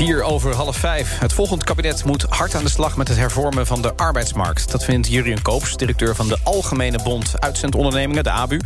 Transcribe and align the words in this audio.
4 0.00 0.22
over 0.22 0.54
half 0.54 0.76
5. 0.76 1.18
Het 1.18 1.32
volgende 1.32 1.64
kabinet 1.64 2.04
moet 2.04 2.22
hard 2.22 2.54
aan 2.54 2.64
de 2.64 2.70
slag 2.70 2.96
met 2.96 3.08
het 3.08 3.16
hervormen 3.16 3.66
van 3.66 3.82
de 3.82 3.96
arbeidsmarkt. 3.96 4.70
Dat 4.70 4.84
vindt 4.84 5.08
Jurien 5.08 5.42
Koops, 5.42 5.76
directeur 5.76 6.14
van 6.14 6.28
de 6.28 6.38
Algemene 6.42 6.98
Bond 7.02 7.40
Uitzendondernemingen, 7.40 8.24
de 8.24 8.30
ABU. 8.30 8.60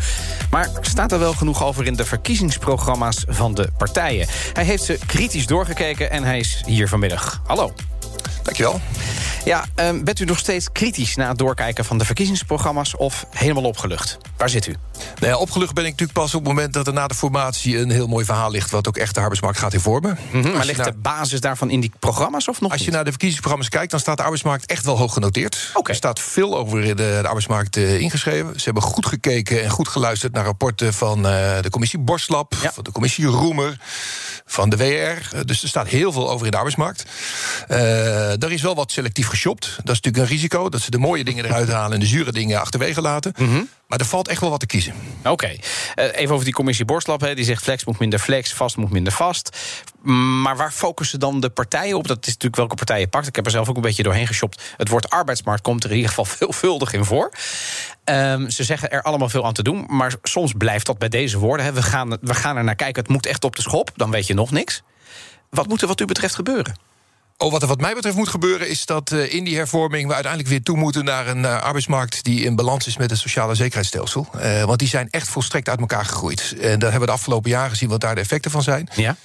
Maar 0.50 0.70
staat 0.80 1.12
er 1.12 1.18
wel 1.18 1.32
genoeg 1.32 1.64
over 1.64 1.86
in 1.86 1.94
de 1.94 2.04
verkiezingsprogramma's 2.04 3.24
van 3.28 3.54
de 3.54 3.68
partijen? 3.76 4.26
Hij 4.52 4.64
heeft 4.64 4.82
ze 4.82 4.98
kritisch 5.06 5.46
doorgekeken 5.46 6.10
en 6.10 6.24
hij 6.24 6.38
is 6.38 6.62
hier 6.66 6.88
vanmiddag. 6.88 7.40
Hallo. 7.46 7.72
Dankjewel. 8.42 8.80
Ja, 9.44 9.64
um, 9.76 10.04
bent 10.04 10.20
u 10.20 10.24
nog 10.24 10.38
steeds 10.38 10.72
kritisch 10.72 11.16
na 11.16 11.28
het 11.28 11.38
doorkijken 11.38 11.84
van 11.84 11.98
de 11.98 12.04
verkiezingsprogramma's... 12.04 12.96
of 12.96 13.26
helemaal 13.30 13.62
opgelucht? 13.62 14.18
Waar 14.36 14.48
zit 14.48 14.66
u? 14.66 14.74
Nou 15.18 15.32
ja, 15.32 15.36
opgelucht 15.36 15.74
ben 15.74 15.84
ik 15.84 15.90
natuurlijk 15.90 16.18
pas 16.18 16.34
op 16.34 16.40
het 16.40 16.48
moment 16.48 16.72
dat 16.72 16.86
er 16.86 16.92
na 16.92 17.06
de 17.06 17.14
formatie... 17.14 17.78
een 17.78 17.90
heel 17.90 18.06
mooi 18.06 18.24
verhaal 18.24 18.50
ligt 18.50 18.70
wat 18.70 18.88
ook 18.88 18.96
echt 18.96 19.14
de 19.14 19.20
arbeidsmarkt 19.20 19.58
gaat 19.58 19.72
hervormen. 19.72 20.18
Mm 20.32 20.42
-hmm, 20.42 20.52
maar 20.52 20.64
ligt 20.64 20.78
naar, 20.78 20.92
de 20.92 20.98
basis 20.98 21.40
daarvan 21.40 21.70
in 21.70 21.80
die 21.80 21.92
programma's 21.98 22.48
of 22.48 22.60
nog 22.60 22.70
Als 22.70 22.78
niet? 22.78 22.88
je 22.88 22.94
naar 22.94 23.04
de 23.04 23.10
verkiezingsprogramma's 23.10 23.70
kijkt... 23.70 23.90
dan 23.90 24.00
staat 24.00 24.16
de 24.16 24.22
arbeidsmarkt 24.22 24.66
echt 24.66 24.84
wel 24.84 24.98
hoog 24.98 25.12
genoteerd. 25.12 25.70
Okay. 25.74 25.90
Er 25.90 25.94
staat 25.94 26.20
veel 26.20 26.56
over 26.56 26.82
de, 26.82 26.94
de 26.94 27.20
arbeidsmarkt 27.22 27.76
uh, 27.76 28.00
ingeschreven. 28.00 28.52
Ze 28.56 28.64
hebben 28.64 28.82
goed 28.82 29.06
gekeken 29.06 29.62
en 29.62 29.70
goed 29.70 29.88
geluisterd 29.88 30.32
naar 30.32 30.44
rapporten... 30.44 30.94
van 30.94 31.18
uh, 31.18 31.22
de 31.60 31.70
commissie 31.70 31.98
Borslap, 31.98 32.54
ja. 32.62 32.72
van 32.72 32.84
de 32.84 32.92
commissie 32.92 33.26
Roemer 33.26 33.78
van 34.46 34.68
de 34.68 34.76
WR. 34.76 35.44
Dus 35.44 35.62
er 35.62 35.68
staat 35.68 35.88
heel 35.88 36.12
veel 36.12 36.30
over 36.30 36.44
in 36.44 36.50
de 36.50 36.56
arbeidsmarkt. 36.56 37.04
Er 37.68 38.52
is 38.52 38.62
wel 38.62 38.74
wat 38.74 38.92
selectief 38.92 39.26
geshopt. 39.34 39.66
Dat 39.66 39.94
is 39.94 40.00
natuurlijk 40.00 40.16
een 40.16 40.36
risico. 40.36 40.68
Dat 40.68 40.80
ze 40.80 40.90
de 40.90 40.98
mooie 40.98 41.24
dingen 41.24 41.44
eruit 41.44 41.68
halen 41.68 41.92
en 41.92 42.00
de 42.00 42.06
zure 42.06 42.32
dingen 42.32 42.60
achterwege 42.60 43.00
laten. 43.00 43.32
Mhm. 43.36 43.44
Mm 43.44 43.54
-hmm. 43.54 43.68
Maar 43.86 43.98
er 43.98 44.04
valt 44.04 44.28
echt 44.28 44.40
wel 44.40 44.50
wat 44.50 44.60
te 44.60 44.66
kiezen. 44.66 44.94
Oké. 45.18 45.30
Okay. 45.30 45.60
Uh, 45.94 46.20
even 46.20 46.32
over 46.32 46.44
die 46.44 46.54
commissie 46.54 46.84
Borslap. 46.84 47.20
Hè. 47.20 47.34
Die 47.34 47.44
zegt 47.44 47.62
flex 47.62 47.84
moet 47.84 47.98
minder 47.98 48.18
flex, 48.18 48.52
vast 48.52 48.76
moet 48.76 48.90
minder 48.90 49.12
vast. 49.12 49.56
Maar 50.42 50.56
waar 50.56 50.72
focussen 50.72 51.20
dan 51.20 51.40
de 51.40 51.50
partijen 51.50 51.96
op? 51.96 52.06
Dat 52.06 52.18
is 52.20 52.26
natuurlijk 52.26 52.56
welke 52.56 52.74
partij 52.74 53.00
je 53.00 53.08
pakt. 53.08 53.26
Ik 53.26 53.36
heb 53.36 53.44
er 53.44 53.50
zelf 53.50 53.68
ook 53.68 53.76
een 53.76 53.82
beetje 53.82 54.02
doorheen 54.02 54.26
geshopt. 54.26 54.62
Het 54.76 54.88
woord 54.88 55.10
arbeidsmarkt 55.10 55.62
komt 55.62 55.84
er 55.84 55.90
in 55.90 55.96
ieder 55.96 56.10
geval 56.10 56.24
veelvuldig 56.36 56.92
in 56.92 57.04
voor. 57.04 57.32
Um, 58.04 58.50
ze 58.50 58.64
zeggen 58.64 58.90
er 58.90 59.02
allemaal 59.02 59.28
veel 59.28 59.44
aan 59.44 59.52
te 59.52 59.62
doen. 59.62 59.84
Maar 59.88 60.14
soms 60.22 60.52
blijft 60.56 60.86
dat 60.86 60.98
bij 60.98 61.08
deze 61.08 61.38
woorden. 61.38 61.66
Hè. 61.66 61.72
We, 61.72 61.82
gaan, 61.82 62.18
we 62.20 62.34
gaan 62.34 62.56
er 62.56 62.64
naar 62.64 62.74
kijken. 62.74 63.02
Het 63.02 63.12
moet 63.12 63.26
echt 63.26 63.44
op 63.44 63.56
de 63.56 63.62
schop. 63.62 63.90
Dan 63.96 64.10
weet 64.10 64.26
je 64.26 64.34
nog 64.34 64.50
niks. 64.50 64.82
Wat 65.50 65.68
moet 65.68 65.82
er 65.82 65.88
wat 65.88 66.00
u 66.00 66.04
betreft 66.04 66.34
gebeuren? 66.34 66.74
Oh, 67.36 67.52
wat 67.52 67.62
er 67.62 67.68
wat 67.68 67.80
mij 67.80 67.94
betreft 67.94 68.16
moet 68.16 68.28
gebeuren, 68.28 68.68
is 68.68 68.86
dat 68.86 69.10
uh, 69.10 69.34
in 69.34 69.44
die 69.44 69.56
hervorming 69.56 70.06
we 70.06 70.14
uiteindelijk 70.14 70.50
weer 70.50 70.62
toe 70.62 70.76
moeten 70.76 71.04
naar 71.04 71.26
een 71.26 71.42
uh, 71.42 71.60
arbeidsmarkt 71.60 72.24
die 72.24 72.44
in 72.44 72.56
balans 72.56 72.86
is 72.86 72.96
met 72.96 73.10
het 73.10 73.18
sociale 73.18 73.54
zekerheidsstelsel. 73.54 74.26
Uh, 74.36 74.64
want 74.64 74.78
die 74.78 74.88
zijn 74.88 75.08
echt 75.10 75.28
volstrekt 75.28 75.68
uit 75.68 75.80
elkaar 75.80 76.04
gegroeid. 76.04 76.54
En 76.60 76.78
daar 76.78 76.90
hebben 76.90 77.00
we 77.00 77.06
de 77.06 77.12
afgelopen 77.12 77.50
jaren 77.50 77.70
gezien 77.70 77.88
wat 77.88 78.00
daar 78.00 78.14
de 78.14 78.20
effecten 78.20 78.50
van 78.50 78.62
zijn. 78.62 78.88
Ja. 78.94 79.16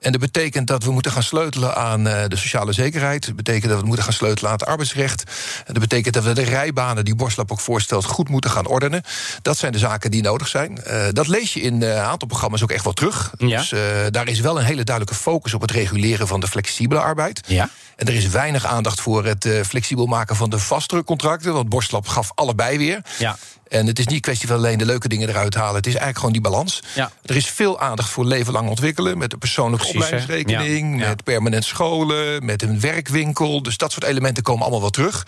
En 0.00 0.12
dat 0.12 0.20
betekent 0.20 0.66
dat 0.66 0.84
we 0.84 0.90
moeten 0.90 1.12
gaan 1.12 1.22
sleutelen 1.22 1.76
aan 1.76 2.06
uh, 2.06 2.22
de 2.28 2.36
sociale 2.36 2.72
zekerheid. 2.72 3.26
Dat 3.26 3.36
betekent 3.36 3.70
dat 3.70 3.80
we 3.80 3.86
moeten 3.86 4.04
gaan 4.04 4.12
sleutelen 4.12 4.50
aan 4.50 4.56
het 4.56 4.66
arbeidsrecht. 4.66 5.22
Dat 5.66 5.78
betekent 5.78 6.14
dat 6.14 6.24
we 6.24 6.32
de 6.32 6.42
rijbanen 6.42 7.04
die 7.04 7.14
Borslap 7.14 7.52
ook 7.52 7.60
voorstelt 7.60 8.04
goed 8.04 8.28
moeten 8.28 8.50
gaan 8.50 8.66
ordenen. 8.66 9.02
Dat 9.42 9.56
zijn 9.56 9.72
de 9.72 9.78
zaken 9.78 10.10
die 10.10 10.22
nodig 10.22 10.48
zijn. 10.48 10.80
Uh, 10.86 11.04
dat 11.10 11.26
lees 11.28 11.52
je 11.52 11.60
in 11.60 11.82
een 11.82 11.98
aantal 11.98 12.28
programma's 12.28 12.62
ook 12.62 12.70
echt 12.70 12.84
wel 12.84 12.92
terug. 12.92 13.32
Ja. 13.38 13.58
Dus 13.58 13.72
uh, 13.72 13.80
daar 14.10 14.28
is 14.28 14.40
wel 14.40 14.58
een 14.58 14.64
hele 14.64 14.84
duidelijke 14.84 15.22
focus 15.22 15.54
op 15.54 15.60
het 15.60 15.70
reguleren 15.70 16.26
van 16.26 16.40
de 16.40 16.48
flexibele 16.48 17.00
arbeid. 17.00 17.40
Ja. 17.46 17.68
En 17.96 18.06
er 18.06 18.14
is 18.14 18.28
weinig 18.28 18.66
aandacht 18.66 19.00
voor 19.00 19.24
het 19.24 19.44
uh, 19.44 19.62
flexibel 19.62 20.06
maken 20.06 20.36
van 20.36 20.50
de 20.50 20.58
vastere 20.58 21.04
contracten. 21.04 21.52
Want 21.52 21.68
Borslap 21.68 22.08
gaf 22.08 22.30
allebei 22.34 22.78
weer. 22.78 23.00
Ja. 23.18 23.36
En 23.68 23.86
het 23.86 23.98
is 23.98 24.06
niet 24.06 24.14
een 24.14 24.20
kwestie 24.20 24.48
van 24.48 24.56
alleen 24.56 24.78
de 24.78 24.86
leuke 24.86 25.08
dingen 25.08 25.28
eruit 25.28 25.54
halen. 25.54 25.74
Het 25.74 25.86
is 25.86 25.94
eigenlijk 25.94 26.18
gewoon 26.18 26.32
die 26.32 26.42
balans. 26.42 26.82
Ja. 26.94 27.10
Er 27.24 27.36
is 27.36 27.46
veel 27.46 27.80
aandacht 27.80 28.08
voor 28.08 28.24
leven 28.24 28.52
lang 28.52 28.68
ontwikkelen. 28.68 29.18
Met 29.18 29.32
een 29.32 29.38
persoonlijke 29.38 29.86
opleidingsrekening. 29.86 31.00
Ja. 31.00 31.08
Met 31.08 31.24
permanent 31.24 31.64
scholen. 31.64 32.44
Met 32.44 32.62
een 32.62 32.80
werkwinkel. 32.80 33.62
Dus 33.62 33.76
dat 33.76 33.92
soort 33.92 34.04
elementen 34.04 34.42
komen 34.42 34.62
allemaal 34.62 34.80
wel 34.80 34.90
terug. 34.90 35.26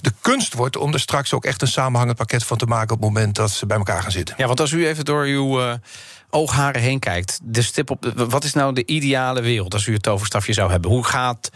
De 0.00 0.12
kunst 0.20 0.54
wordt 0.54 0.76
om 0.76 0.92
er 0.92 1.00
straks 1.00 1.32
ook 1.32 1.44
echt 1.44 1.62
een 1.62 1.68
samenhangend 1.68 2.16
pakket 2.16 2.44
van 2.44 2.56
te 2.56 2.66
maken. 2.66 2.94
op 2.94 3.00
het 3.00 3.08
moment 3.12 3.34
dat 3.34 3.50
ze 3.50 3.66
bij 3.66 3.76
elkaar 3.76 4.02
gaan 4.02 4.12
zitten. 4.12 4.34
Ja, 4.38 4.46
want 4.46 4.60
als 4.60 4.70
u 4.70 4.86
even 4.86 5.04
door 5.04 5.24
uw. 5.24 5.60
Uh 5.60 5.72
oogharen 6.30 6.80
heen 6.80 6.98
kijkt. 6.98 7.40
De 7.42 7.62
stip 7.62 7.90
op. 7.90 8.02
De, 8.02 8.26
wat 8.26 8.44
is 8.44 8.52
nou 8.52 8.74
de 8.74 8.86
ideale 8.86 9.40
wereld 9.40 9.74
als 9.74 9.86
u 9.86 9.92
het 9.92 10.02
toverstafje 10.02 10.52
zou 10.52 10.70
hebben? 10.70 10.90
Hoe 10.90 11.04
gaat 11.04 11.50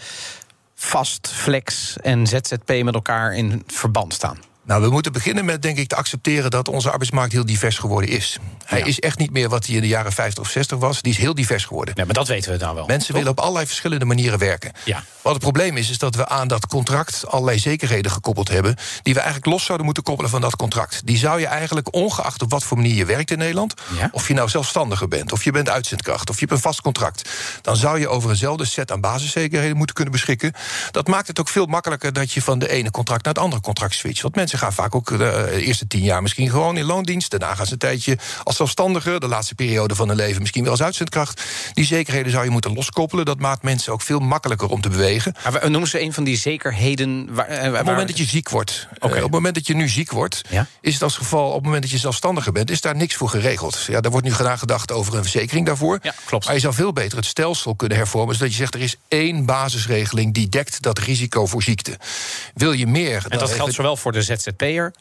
vast, 0.74 1.28
flex 1.34 1.96
en 2.02 2.26
ZZP 2.26 2.82
met 2.82 2.94
elkaar 2.94 3.34
in 3.34 3.62
verband 3.66 4.14
staan? 4.14 4.38
Nou, 4.66 4.82
we 4.82 4.90
moeten 4.90 5.12
beginnen 5.12 5.44
met, 5.44 5.62
denk 5.62 5.78
ik, 5.78 5.88
te 5.88 5.96
accepteren 5.96 6.50
dat 6.50 6.68
onze 6.68 6.90
arbeidsmarkt 6.90 7.32
heel 7.32 7.46
divers 7.46 7.78
geworden 7.78 8.10
is. 8.10 8.38
Hij 8.64 8.78
Ja. 8.78 8.84
is 8.84 9.00
echt 9.00 9.18
niet 9.18 9.30
meer 9.30 9.48
wat 9.48 9.66
hij 9.66 9.74
in 9.74 9.80
de 9.80 9.88
jaren 9.88 10.12
50 10.12 10.42
of 10.42 10.50
60 10.50 10.78
was. 10.78 11.02
Die 11.02 11.12
is 11.12 11.18
heel 11.18 11.34
divers 11.34 11.64
geworden. 11.64 11.94
Ja, 11.96 12.04
maar 12.04 12.14
dat 12.14 12.28
weten 12.28 12.52
we 12.52 12.58
dan 12.58 12.74
wel. 12.74 12.86
Mensen 12.86 13.06
toch? 13.08 13.16
willen 13.16 13.30
op 13.30 13.40
allerlei 13.40 13.66
verschillende 13.66 14.04
manieren 14.04 14.38
werken. 14.38 14.72
Ja. 14.84 15.04
Wat 15.22 15.32
het 15.32 15.42
probleem 15.42 15.76
is, 15.76 15.90
is 15.90 15.98
dat 15.98 16.14
we 16.14 16.28
aan 16.28 16.48
dat 16.48 16.66
contract 16.66 17.26
allerlei 17.26 17.58
zekerheden 17.58 18.10
gekoppeld 18.10 18.48
hebben. 18.48 18.76
die 19.02 19.14
we 19.14 19.20
eigenlijk 19.20 19.50
los 19.50 19.64
zouden 19.64 19.84
moeten 19.86 20.02
koppelen 20.02 20.30
van 20.30 20.40
dat 20.40 20.56
contract. 20.56 21.00
Die 21.06 21.16
zou 21.16 21.40
je 21.40 21.46
eigenlijk, 21.46 21.94
ongeacht 21.94 22.42
op 22.42 22.50
wat 22.50 22.64
voor 22.64 22.76
manier 22.76 22.94
je 22.94 23.04
werkt 23.04 23.30
in 23.30 23.38
Nederland. 23.38 23.74
Ja. 23.98 24.08
of 24.12 24.28
je 24.28 24.34
nou 24.34 24.48
zelfstandiger 24.48 25.08
bent, 25.08 25.32
of 25.32 25.44
je 25.44 25.50
bent 25.52 25.68
uitzendkracht, 25.68 26.28
of 26.30 26.34
je 26.34 26.40
hebt 26.40 26.52
een 26.56 26.62
vast 26.62 26.80
contract. 26.80 27.30
dan 27.62 27.76
zou 27.76 28.00
je 28.00 28.08
over 28.08 28.30
eenzelfde 28.30 28.64
set 28.64 28.92
aan 28.92 29.00
basiszekerheden 29.00 29.76
moeten 29.76 29.94
kunnen 29.94 30.12
beschikken. 30.12 30.52
Dat 30.90 31.06
maakt 31.08 31.26
het 31.26 31.40
ook 31.40 31.48
veel 31.48 31.66
makkelijker 31.66 32.12
dat 32.12 32.32
je 32.32 32.42
van 32.42 32.58
de 32.58 32.68
ene 32.70 32.90
contract 32.90 33.24
naar 33.24 33.34
het 33.34 33.42
andere 33.42 33.62
contract 33.62 33.94
switcht. 33.94 34.22
Want 34.22 34.34
mensen 34.34 34.53
gaan 34.58 34.72
vaak 34.72 34.94
ook 34.94 35.18
de 35.18 35.50
eerste 35.60 35.86
tien 35.86 36.02
jaar 36.02 36.22
misschien 36.22 36.50
gewoon 36.50 36.76
in 36.76 36.84
loondienst. 36.84 37.30
Daarna 37.30 37.54
gaan 37.54 37.66
ze 37.66 37.72
een 37.72 37.78
tijdje 37.78 38.18
als 38.42 38.56
zelfstandige. 38.56 39.20
De 39.20 39.28
laatste 39.28 39.54
periode 39.54 39.94
van 39.94 40.08
hun 40.08 40.16
leven 40.16 40.40
misschien 40.40 40.62
wel 40.62 40.72
als 40.72 40.82
uitzendkracht. 40.82 41.42
Die 41.72 41.84
zekerheden 41.84 42.32
zou 42.32 42.44
je 42.44 42.50
moeten 42.50 42.74
loskoppelen. 42.74 43.24
Dat 43.24 43.38
maakt 43.40 43.62
mensen 43.62 43.92
ook 43.92 44.02
veel 44.02 44.18
makkelijker 44.18 44.68
om 44.68 44.80
te 44.80 44.88
bewegen. 44.88 45.34
Maar 45.52 45.70
noemen 45.70 45.88
ze 45.88 46.00
een 46.00 46.12
van 46.12 46.24
die 46.24 46.36
zekerheden. 46.36 47.34
Waar, 47.34 47.46
eh, 47.46 47.56
waar- 47.58 47.68
Op 47.70 47.74
het 47.76 47.84
moment 47.86 48.08
dat 48.08 48.18
je 48.18 48.24
ziek 48.24 48.48
wordt, 48.48 48.86
Oké. 48.98 49.06
eh, 49.06 49.16
op 49.16 49.22
het 49.22 49.30
moment 49.32 49.54
dat 49.54 49.66
je 49.66 49.74
nu 49.74 49.88
ziek 49.88 50.10
wordt, 50.10 50.42
Ja. 50.50 50.66
is 50.80 50.92
het 50.94 51.02
als 51.02 51.16
geval 51.16 51.48
op 51.48 51.54
het 51.54 51.64
moment 51.64 51.82
dat 51.82 51.90
je 51.90 51.98
zelfstandiger 51.98 52.52
bent, 52.52 52.70
is 52.70 52.80
daar 52.80 52.96
niks 52.96 53.14
voor 53.14 53.28
geregeld. 53.28 53.84
Ja, 53.86 54.00
daar 54.00 54.10
wordt 54.10 54.26
nu 54.26 54.32
gedaan 54.34 54.58
gedacht 54.58 54.92
over 54.92 55.14
een 55.14 55.22
verzekering 55.22 55.66
daarvoor. 55.66 55.98
Ja, 56.02 56.14
klopt. 56.24 56.44
Maar 56.44 56.54
je 56.54 56.60
zou 56.60 56.74
veel 56.74 56.92
beter 56.92 57.16
het 57.18 57.26
stelsel 57.26 57.74
kunnen 57.74 57.96
hervormen, 57.98 58.34
zodat 58.34 58.50
je 58.50 58.56
zegt 58.56 58.74
er 58.74 58.80
is 58.80 58.96
één 59.08 59.44
basisregeling 59.44 60.34
die 60.34 60.48
dekt 60.48 60.82
dat 60.82 60.98
risico 60.98 61.46
voor 61.46 61.62
ziekte. 61.62 61.98
Wil 62.54 62.72
je 62.72 62.86
meer? 62.86 63.24
En 63.28 63.38
dat 63.38 63.50
geldt 63.52 63.74
zowel 63.74 63.96
voor 63.96 64.12
de 64.12 64.22
ZZP'er 64.22 64.43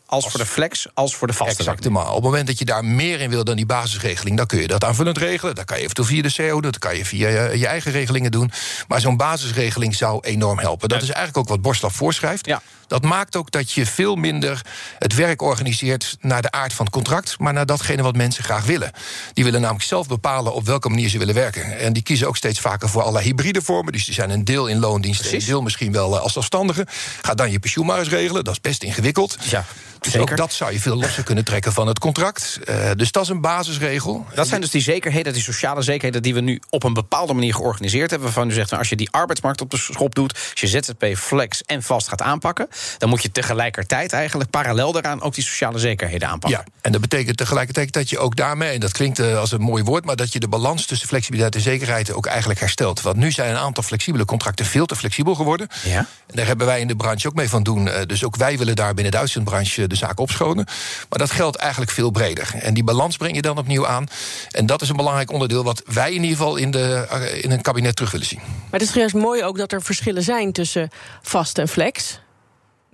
als 0.06 0.30
voor 0.30 0.40
de 0.40 0.46
flex 0.46 0.88
als 0.94 1.16
voor 1.16 1.28
de 1.28 1.34
vaste. 1.34 1.58
Exact, 1.58 1.90
maar 1.90 2.08
op 2.08 2.14
het 2.14 2.24
moment 2.24 2.48
dat 2.48 2.60
je 2.60 2.66
daar 2.66 2.86
meer 2.86 3.22
in 3.22 3.30
wil 3.30 3.44
dan 3.44 3.56
die 3.56 3.66
basisregeling, 3.66 4.38
dan 4.38 4.46
kun 4.46 4.62
je 4.62 4.68
dat 4.68 4.84
aanvullend 4.84 5.18
regelen. 5.18 5.56
Dat 5.56 5.66
kan 5.66 5.78
je 5.78 5.84
eventueel 5.84 6.08
via 6.08 6.22
de 6.22 6.34
CO, 6.34 6.62
dat 6.62 6.80
kan 6.80 6.98
je 6.98 7.06
via 7.06 7.28
je, 7.28 7.58
je 7.60 7.68
eigen 7.68 7.92
regelingen 7.92 8.32
doen. 8.32 8.52
Maar 8.88 9.02
zo'n 9.02 9.18
basisregeling 9.18 9.96
zou 9.96 10.20
enorm 10.22 10.60
helpen. 10.60 10.90
Dat 10.90 11.02
is 11.02 11.10
eigenlijk 11.10 11.38
ook 11.38 11.48
wat 11.48 11.62
Borslap 11.62 11.92
voorschrijft. 11.92 12.46
Ja. 12.46 12.62
Dat 12.94 13.04
maakt 13.04 13.36
ook 13.36 13.52
dat 13.52 13.72
je 13.72 13.86
veel 13.86 14.16
minder 14.16 14.62
het 15.00 15.16
werk 15.16 15.42
organiseert 15.42 16.18
naar 16.20 16.42
de 16.42 16.52
aard 16.52 16.74
van 16.74 16.86
het 16.86 16.94
contract, 16.94 17.40
maar 17.40 17.54
naar 17.54 17.66
datgene 17.66 18.02
wat 18.02 18.16
mensen 18.16 18.44
graag 18.44 18.66
willen. 18.66 18.92
Die 19.34 19.44
willen 19.44 19.62
namelijk 19.62 19.86
zelf 19.86 20.08
bepalen 20.08 20.54
op 20.54 20.66
welke 20.66 20.90
manier 20.90 21.10
ze 21.10 21.18
willen 21.18 21.34
werken. 21.34 21.80
En 21.80 21.94
die 21.94 22.04
kiezen 22.04 22.28
ook 22.28 22.38
steeds 22.38 22.60
vaker 22.60 22.90
voor 22.90 23.02
allerlei 23.02 23.26
hybride 23.26 23.62
vormen. 23.62 23.94
Dus 23.94 24.06
die 24.06 24.14
zijn 24.14 24.30
een 24.30 24.44
deel 24.44 24.68
in 24.68 24.80
loondienst 24.80 25.26
en 25.26 25.34
een 25.34 25.46
deel 25.46 25.62
misschien 25.62 25.92
wel 25.92 26.16
eh, 26.16 26.22
als 26.22 26.34
zelfstandige. 26.34 26.88
Ga 27.22 27.34
dan 27.34 27.52
je 27.52 27.60
pensioen 27.60 27.86
maar 27.86 28.00
eens 28.00 28.10
regelen. 28.10 28.44
Dat 28.44 28.54
is 28.54 28.62
best 28.62 28.84
ingewikkeld. 28.84 29.38
Ja, 29.42 29.66
Dus 30.04 30.12
zeker. 30.12 30.32
ook 30.32 30.38
dat 30.38 30.54
zou 30.54 30.72
je 30.72 30.80
veel 30.80 30.96
losser 30.96 31.24
kunnen 31.24 31.44
trekken 31.44 31.74
van 31.74 31.88
het 31.88 32.00
contract. 32.00 32.60
Eh, 32.66 32.92
dus 32.96 33.12
dat 33.12 33.24
is 33.24 33.30
een 33.30 33.42
basisregel. 33.42 34.26
Dat 34.36 34.48
zijn 34.48 34.62
dus 34.62 34.70
die 34.70 34.82
zekerheden, 34.82 35.34
die 35.34 35.42
sociale 35.42 35.82
zekerheden... 35.82 36.22
die 36.22 36.34
we 36.34 36.40
nu 36.40 36.62
op 36.70 36.84
een 36.84 36.94
bepaalde 36.94 37.34
manier 37.34 37.54
georganiseerd 37.54 38.10
hebben. 38.10 38.28
Waarvan 38.28 38.50
u 38.50 38.54
zegt, 38.54 38.68
nou, 38.68 38.82
als 38.82 38.90
je 38.90 38.96
die 38.96 39.12
arbeidsmarkt 39.12 39.62
op 39.62 39.70
de 39.70 39.78
schop 39.78 40.16
doet... 40.16 40.34
als 40.52 40.62
je 40.62 40.68
ZZP, 40.68 41.18
flex 41.18 41.62
en 41.64 41.84
vast 41.84 42.08
gaat 42.08 42.22
aanpakken... 42.22 42.68
dan 42.98 43.10
moet 43.10 43.22
je 43.22 43.32
tegelijkertijd 43.32 44.14
eigenlijk 44.14 44.50
parallel 44.50 44.92
daaraan... 44.92 45.22
ook 45.22 45.34
die 45.34 45.44
sociale 45.44 45.80
zekerheden 45.80 46.28
aanpakken. 46.28 46.64
Ja, 46.66 46.72
en 46.82 46.92
dat 46.92 47.02
betekent 47.02 47.38
tegelijkertijd 47.38 47.94
dat 47.94 48.10
je 48.10 48.20
ook 48.20 48.36
daarmee, 48.36 48.74
en 48.74 48.80
dat 48.80 48.92
klinkt 48.92 49.20
eh, 49.20 49.38
als 49.40 49.52
een 49.52 49.62
mooi 49.62 49.84
woord, 49.84 50.06
maar 50.06 50.16
dat 50.16 50.34
je 50.34 50.40
de 50.40 50.48
balans 50.48 50.86
tussen 50.86 51.08
flexibiliteit 51.08 51.56
en 51.56 51.62
zekerheid 51.62 52.14
ook 52.14 52.26
eigenlijk 52.26 52.60
herstelt. 52.60 53.02
Want 53.02 53.18
nu 53.18 53.32
zijn 53.32 53.50
een 53.50 53.58
aantal 53.58 53.84
flexibele 53.84 54.26
contracten 54.26 54.66
veel 54.66 54.86
te 54.86 54.96
flexibel 54.96 55.36
geworden. 55.36 55.68
Ja. 55.84 55.98
En 55.98 56.36
daar 56.36 56.46
hebben 56.46 56.66
wij 56.66 56.80
in 56.80 56.88
de 56.88 56.96
branche 56.96 57.28
ook 57.28 57.36
mee 57.36 57.50
van 57.50 57.64
doen. 57.64 57.88
Eh, 57.88 58.06
Dus 58.06 58.24
ook 58.24 58.36
wij 58.36 58.58
willen 58.58 58.76
daar 58.76 58.94
binnen 58.94 59.12
de 59.12 59.18
uitzendbranche 59.18 59.88
de 59.94 60.06
zaak 60.06 60.20
opschonen. 60.20 60.66
Maar 61.10 61.20
dat 61.20 61.32
geldt 61.32 61.56
eigenlijk 61.56 61.92
veel 61.92 62.12
breder. 62.12 62.52
En 62.60 62.74
die 62.74 62.84
balans 62.84 63.18
breng 63.18 63.36
je 63.36 63.42
dan 63.42 63.58
opnieuw 63.58 63.88
aan. 63.88 64.08
En 64.52 64.66
dat 64.66 64.82
is 64.82 64.90
een 64.90 64.96
belangrijk 64.96 65.32
onderdeel 65.32 65.64
wat 65.64 65.82
wij 65.86 66.14
in 66.14 66.22
ieder 66.22 66.38
geval 66.38 66.56
in, 66.56 66.72
de, 66.72 67.08
eh, 67.10 67.44
in 67.44 67.52
een 67.52 67.62
kabinet 67.62 67.96
terug 67.96 68.12
willen 68.12 68.28
zien. 68.28 68.40
Maar 68.40 68.80
het 68.80 68.90
is 68.90 68.94
juist 68.94 69.16
mooi 69.16 69.44
ook 69.44 69.58
dat 69.58 69.72
er 69.72 69.82
verschillen 69.82 70.24
zijn 70.24 70.52
tussen 70.52 70.90
vast 71.22 71.58
en 71.58 71.68
flex. 71.68 72.22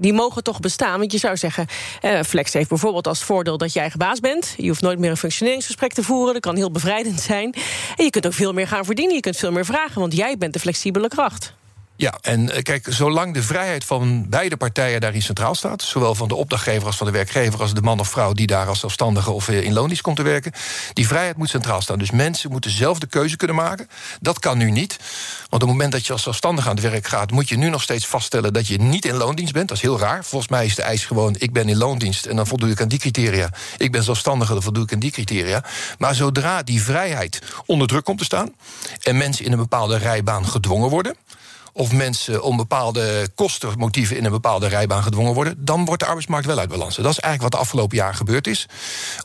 die 0.01 0.13
mogen 0.13 0.43
toch 0.43 0.59
bestaan. 0.59 0.99
Want 0.99 1.11
je 1.11 1.17
zou 1.17 1.37
zeggen, 1.37 1.67
eh, 2.01 2.21
Flex 2.21 2.53
heeft 2.53 2.69
bijvoorbeeld 2.69 3.07
als 3.07 3.23
voordeel 3.23 3.57
dat 3.57 3.73
je 3.73 3.79
eigen 3.79 3.99
baas 3.99 4.19
bent. 4.19 4.53
Je 4.57 4.67
hoeft 4.67 4.81
nooit 4.81 4.99
meer 4.99 5.09
een 5.09 5.17
functioneringsgesprek 5.17 5.93
te 5.93 6.03
voeren. 6.03 6.33
Dat 6.33 6.41
kan 6.41 6.55
heel 6.55 6.71
bevrijdend 6.71 7.21
zijn. 7.21 7.53
En 7.95 8.03
je 8.03 8.09
kunt 8.09 8.25
ook 8.25 8.33
veel 8.33 8.53
meer 8.53 8.67
gaan 8.67 8.85
verdienen. 8.85 9.15
Je 9.15 9.21
kunt 9.21 9.37
veel 9.37 9.51
meer 9.51 9.65
vragen, 9.65 10.01
want 10.01 10.15
jij 10.15 10.37
bent 10.37 10.53
de 10.53 10.59
flexibele 10.59 11.07
kracht. 11.07 11.53
Ja, 11.99 12.17
en 12.21 12.51
eh, 12.51 12.61
kijk, 12.61 12.87
zolang 12.89 13.33
de 13.33 13.43
vrijheid 13.43 13.85
van 13.85 14.29
beide 14.29 14.57
partijen 14.57 15.01
daarin 15.01 15.21
centraal 15.21 15.55
staat, 15.55 15.81
zowel 15.81 16.15
van 16.15 16.27
de 16.27 16.35
opdrachtgever 16.35 16.85
als 16.85 16.97
van 16.97 17.07
de 17.07 17.13
werkgever, 17.13 17.61
als 17.61 17.73
de 17.73 17.81
man 17.81 17.99
of 17.99 18.09
vrouw 18.09 18.33
die 18.33 18.47
daar 18.47 18.67
als 18.67 18.79
zelfstandige 18.79 19.31
of 19.31 19.49
eh, 19.49 19.61
in 19.61 19.73
loondienst 19.73 20.01
komt 20.01 20.15
te 20.15 20.21
werken, 20.21 20.51
die 20.93 21.07
vrijheid 21.07 21.37
moet 21.37 21.49
centraal 21.49 21.81
staan. 21.81 21.99
Dus 21.99 22.11
mensen 22.11 22.51
moeten 22.51 22.71
zelf 22.71 22.99
de 22.99 23.07
keuze 23.07 23.37
kunnen 23.37 23.55
maken. 23.55 23.89
Dat 24.21 24.39
kan 24.39 24.57
nu 24.57 24.71
niet. 24.71 24.97
Want 25.39 25.63
op 25.63 25.69
het 25.69 25.69
moment 25.69 25.91
dat 25.91 26.05
je 26.05 26.13
als 26.13 26.23
zelfstandige 26.23 26.69
aan 26.69 26.75
het 26.75 26.91
werk 26.91 27.07
gaat, 27.07 27.31
moet 27.31 27.49
je 27.49 27.57
nu 27.57 27.69
nog 27.69 27.81
steeds 27.81 28.07
vaststellen 28.07 28.53
dat 28.53 28.67
je 28.67 28.77
niet 28.77 29.05
in 29.05 29.15
loondienst 29.15 29.53
bent. 29.53 29.67
Dat 29.67 29.77
is 29.77 29.83
heel 29.83 29.99
raar. 29.99 30.25
Volgens 30.25 30.51
mij 30.51 30.65
is 30.65 30.75
de 30.75 30.81
eis 30.81 31.05
gewoon: 31.05 31.35
ik 31.37 31.53
ben 31.53 31.69
in 31.69 31.77
loondienst 31.77 32.25
en 32.25 32.35
dan 32.35 32.47
voldoe 32.47 32.69
ik 32.69 32.81
aan 32.81 32.87
die 32.87 32.99
criteria. 32.99 33.49
Ik 33.77 33.91
ben 33.91 34.03
zelfstandige, 34.03 34.53
dan 34.53 34.63
voldoe 34.63 34.83
ik 34.83 34.93
aan 34.93 34.99
die 34.99 35.11
criteria. 35.11 35.63
Maar 35.97 36.15
zodra 36.15 36.63
die 36.63 36.81
vrijheid 36.81 37.41
onder 37.65 37.87
druk 37.87 38.03
komt 38.03 38.17
te 38.17 38.23
staan 38.23 38.53
en 39.01 39.17
mensen 39.17 39.45
in 39.45 39.51
een 39.51 39.57
bepaalde 39.57 39.97
rijbaan 39.97 40.47
gedwongen 40.47 40.89
worden 40.89 41.15
of 41.79 41.91
mensen 41.91 42.43
om 42.43 42.57
bepaalde 42.57 43.29
kostenmotieven 43.35 44.17
in 44.17 44.25
een 44.25 44.31
bepaalde 44.31 44.67
rijbaan 44.67 45.03
gedwongen 45.03 45.33
worden, 45.33 45.55
dan 45.57 45.85
wordt 45.85 46.01
de 46.01 46.07
arbeidsmarkt 46.07 46.45
wel 46.45 46.59
uit 46.59 46.69
balans. 46.69 46.95
Dat 46.95 47.11
is 47.11 47.19
eigenlijk 47.19 47.41
wat 47.41 47.51
de 47.51 47.57
afgelopen 47.57 47.97
jaar 47.97 48.15
gebeurd 48.15 48.47
is. 48.47 48.65